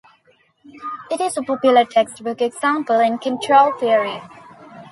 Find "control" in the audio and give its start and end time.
3.19-3.71